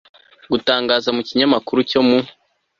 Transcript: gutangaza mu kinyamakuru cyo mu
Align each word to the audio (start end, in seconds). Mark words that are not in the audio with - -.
gutangaza 0.51 1.09
mu 1.15 1.21
kinyamakuru 1.27 1.79
cyo 1.89 2.01
mu 2.07 2.19